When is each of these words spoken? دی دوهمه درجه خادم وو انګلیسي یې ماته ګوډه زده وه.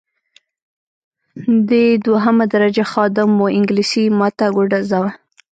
دی 1.69 1.85
دوهمه 2.05 2.45
درجه 2.53 2.83
خادم 2.91 3.29
وو 3.37 3.47
انګلیسي 3.57 4.01
یې 4.07 4.15
ماته 4.19 4.45
ګوډه 4.55 4.79
زده 4.87 4.99
وه. 5.01 5.11